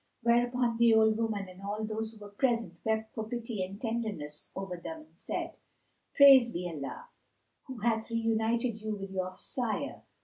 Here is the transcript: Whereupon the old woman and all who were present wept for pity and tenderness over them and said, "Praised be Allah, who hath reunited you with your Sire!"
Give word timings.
Whereupon 0.23 0.77
the 0.79 0.95
old 0.95 1.15
woman 1.19 1.47
and 1.47 1.61
all 1.61 1.85
who 1.85 2.03
were 2.19 2.29
present 2.29 2.73
wept 2.83 3.13
for 3.13 3.23
pity 3.29 3.63
and 3.63 3.79
tenderness 3.79 4.51
over 4.55 4.75
them 4.75 5.01
and 5.01 5.19
said, 5.19 5.53
"Praised 6.15 6.55
be 6.55 6.67
Allah, 6.67 7.09
who 7.67 7.77
hath 7.81 8.09
reunited 8.09 8.81
you 8.81 8.95
with 8.95 9.11
your 9.11 9.37
Sire!" 9.37 10.01